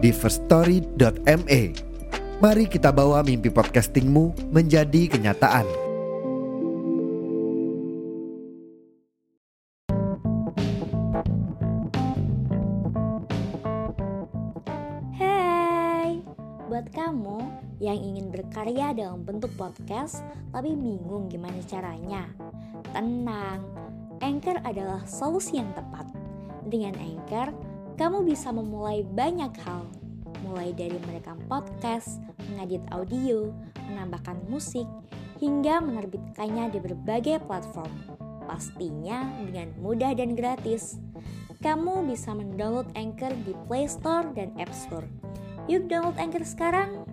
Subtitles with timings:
[0.00, 1.62] di firststory.me.
[2.40, 5.68] Mari kita bawa mimpi podcastingmu menjadi kenyataan.
[15.20, 16.24] Hai,
[16.64, 17.38] buat kamu
[17.84, 22.24] yang ingin berkarya dalam bentuk podcast tapi bingung gimana caranya,
[22.96, 23.60] tenang.
[24.24, 26.08] Anchor adalah solusi yang tepat.
[26.68, 27.52] Dengan Anchor,
[28.00, 29.84] kamu bisa memulai banyak hal,
[30.40, 32.16] mulai dari merekam podcast,
[32.48, 33.52] mengedit audio,
[33.92, 34.88] menambahkan musik,
[35.36, 37.92] hingga menerbitkannya di berbagai platform.
[38.48, 40.96] Pastinya dengan mudah dan gratis.
[41.60, 45.04] Kamu bisa mendownload Anchor di Play Store dan App Store.
[45.68, 47.04] Yuk download Anchor sekarang.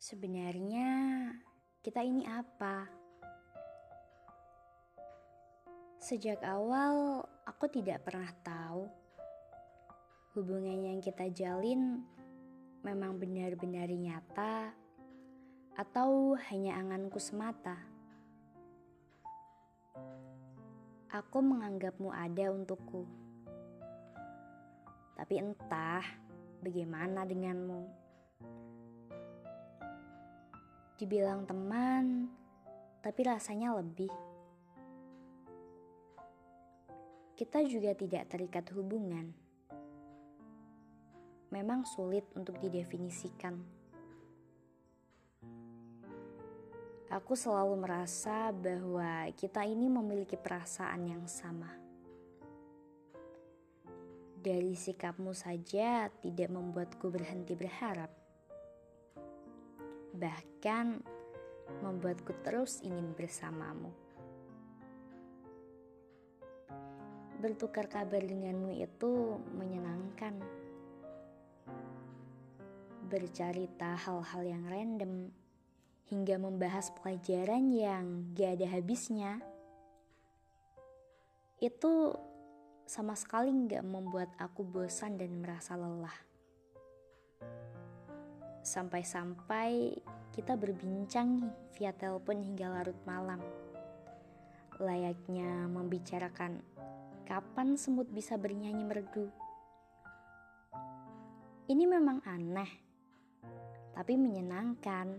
[0.00, 0.88] Sebenarnya
[1.84, 3.01] kita ini apa?
[6.02, 8.90] Sejak awal aku tidak pernah tahu
[10.34, 12.02] hubungan yang kita jalin
[12.82, 14.74] memang benar-benar nyata
[15.78, 17.78] atau hanya anganku semata.
[21.06, 23.06] Aku menganggapmu ada untukku.
[25.14, 26.02] Tapi entah
[26.66, 27.82] bagaimana denganmu.
[30.98, 32.26] Dibilang teman,
[33.06, 34.31] tapi rasanya lebih.
[37.32, 39.32] Kita juga tidak terikat hubungan.
[41.52, 43.60] Memang sulit untuk didefinisikan.
[47.12, 51.68] Aku selalu merasa bahwa kita ini memiliki perasaan yang sama.
[54.42, 58.22] Dari sikapmu saja tidak membuatku berhenti berharap
[60.12, 61.00] bahkan
[61.80, 64.01] membuatku terus ingin bersamamu.
[67.42, 70.38] Bertukar kabar denganmu itu menyenangkan.
[73.10, 75.34] Bercerita hal-hal yang random
[76.06, 79.42] hingga membahas pelajaran yang gak ada habisnya.
[81.58, 82.14] Itu
[82.86, 86.14] sama sekali gak membuat aku bosan dan merasa lelah.
[88.62, 89.98] Sampai-sampai
[90.30, 93.42] kita berbincang via telepon hingga larut malam.
[94.78, 96.71] Layaknya membicarakan
[97.32, 99.32] kapan semut bisa bernyanyi merdu.
[101.64, 102.68] Ini memang aneh,
[103.96, 105.16] tapi menyenangkan.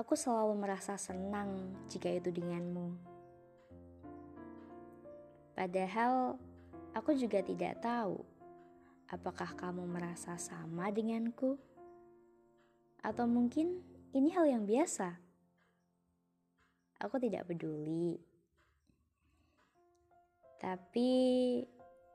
[0.00, 2.96] Aku selalu merasa senang jika itu denganmu.
[5.52, 6.40] Padahal
[6.96, 8.24] aku juga tidak tahu
[9.10, 11.58] Apakah kamu merasa sama denganku?
[13.02, 13.82] Atau mungkin
[14.14, 15.18] ini hal yang biasa?
[17.02, 18.29] Aku tidak peduli.
[20.60, 21.10] Tapi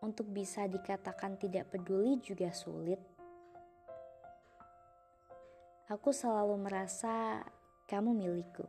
[0.06, 3.02] untuk bisa dikatakan tidak peduli juga sulit.
[5.90, 7.42] Aku selalu merasa
[7.90, 8.66] kamu milikku.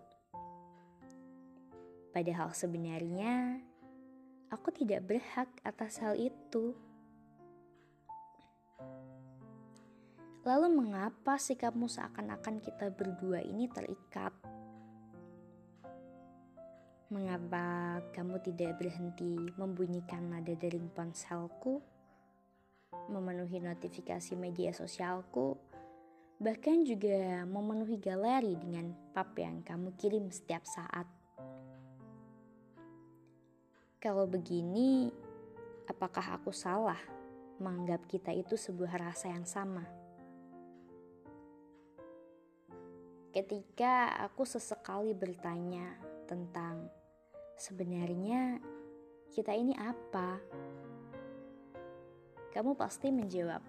[2.12, 3.60] Padahal sebenarnya
[4.48, 6.72] aku tidak berhak atas hal itu.
[10.46, 14.32] Lalu mengapa sikapmu seakan-akan kita berdua ini terikat?
[17.06, 21.78] Mengapa kamu tidak berhenti membunyikan nada dering ponselku,
[23.06, 25.54] memenuhi notifikasi media sosialku,
[26.42, 31.06] bahkan juga memenuhi galeri dengan pap yang kamu kirim setiap saat?
[34.02, 35.06] Kalau begini,
[35.86, 36.98] apakah aku salah
[37.62, 39.86] menganggap kita itu sebuah rasa yang sama?
[43.36, 45.92] ketika aku sesekali bertanya
[46.24, 46.88] tentang
[47.56, 48.60] sebenarnya
[49.32, 50.36] kita ini apa,
[52.52, 53.64] kamu pasti menjawab,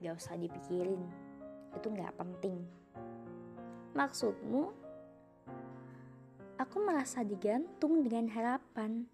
[0.00, 1.00] gak usah dipikirin,
[1.72, 2.60] itu gak penting.
[3.96, 4.62] Maksudmu,
[6.60, 9.04] aku merasa digantung dengan harapan.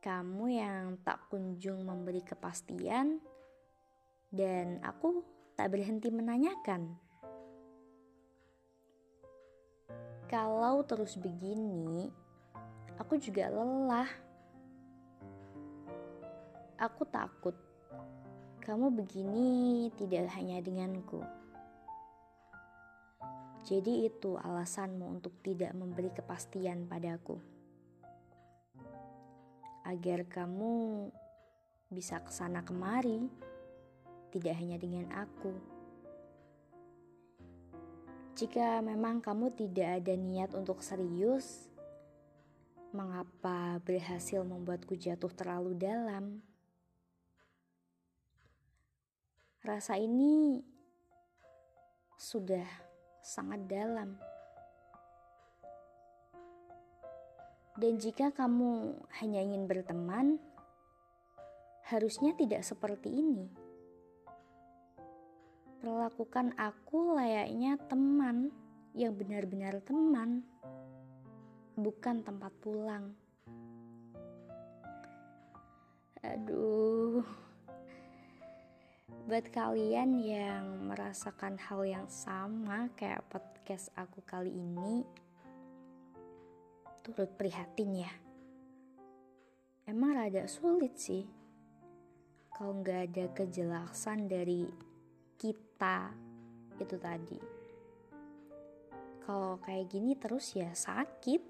[0.00, 3.20] Kamu yang tak kunjung memberi kepastian,
[4.32, 5.20] dan aku
[5.52, 7.09] tak berhenti menanyakan.
[10.30, 12.06] Kalau terus begini,
[13.02, 14.06] aku juga lelah.
[16.78, 17.58] Aku takut
[18.70, 19.48] kamu begini
[19.98, 21.26] tidak hanya denganku.
[23.66, 27.40] Jadi itu alasanmu untuk tidak memberi kepastian padaku.
[29.82, 31.08] Agar kamu
[31.90, 33.26] bisa ke sana kemari,
[34.30, 35.50] tidak hanya dengan aku.
[38.38, 41.70] Jika memang kamu tidak ada niat untuk serius,
[42.90, 46.42] mengapa berhasil membuatku jatuh terlalu dalam?
[49.60, 50.64] Rasa ini
[52.16, 52.66] sudah
[53.20, 54.16] sangat dalam.
[57.80, 60.36] Dan jika kamu hanya ingin berteman,
[61.88, 63.59] harusnya tidak seperti ini.
[65.80, 68.52] Perlakukan aku layaknya teman
[68.92, 70.44] yang benar-benar teman
[71.72, 73.16] bukan tempat pulang.
[76.20, 77.24] Aduh,
[79.24, 85.00] buat kalian yang merasakan hal yang sama kayak podcast aku kali ini,
[87.00, 88.12] turut prihatin ya.
[89.88, 91.24] Emang rada sulit sih
[92.52, 94.89] kalau nggak ada kejelasan dari
[95.80, 96.12] kita
[96.76, 97.40] itu tadi.
[99.24, 101.40] Kalau kayak gini terus ya sakit.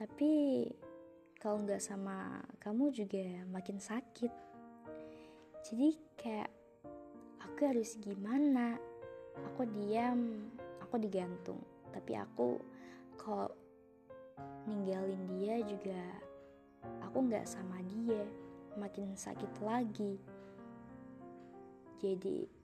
[0.00, 0.32] Tapi
[1.36, 4.32] kalau nggak sama kamu juga makin sakit.
[5.60, 6.48] Jadi kayak
[7.44, 8.80] aku harus gimana?
[9.52, 10.48] Aku diam
[10.80, 11.60] aku digantung.
[11.92, 12.56] Tapi aku
[13.20, 13.52] kalau
[14.64, 16.00] ninggalin dia juga
[17.04, 18.24] aku nggak sama dia.
[18.80, 20.16] Makin sakit lagi.
[22.00, 22.59] Jadi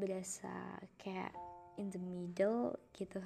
[0.00, 1.36] berasa kayak
[1.76, 3.20] in the middle gitu.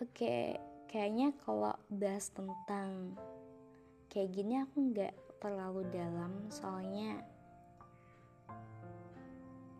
[0.00, 0.56] Oke,
[0.88, 3.14] kayaknya kalau bahas tentang
[4.08, 7.20] kayak gini aku nggak terlalu dalam soalnya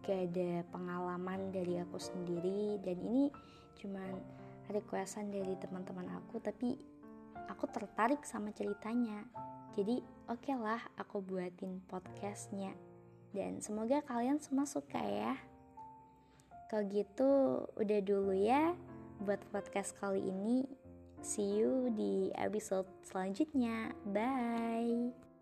[0.04, 2.76] gak ada pengalaman dari aku sendiri.
[2.84, 3.32] Dan ini
[3.80, 4.12] cuman
[4.68, 6.76] requestan dari teman-teman aku tapi
[7.48, 9.24] aku tertarik sama ceritanya.
[9.72, 9.98] Jadi
[10.28, 12.76] oke okay lah aku buatin podcastnya
[13.34, 15.34] dan semoga kalian semua suka ya
[16.70, 17.30] kalau gitu
[17.76, 18.74] udah dulu ya
[19.22, 20.66] buat podcast kali ini.
[21.22, 23.94] See you di episode selanjutnya.
[24.10, 25.33] Bye.